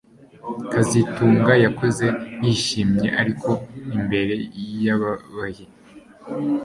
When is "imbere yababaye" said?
3.95-5.65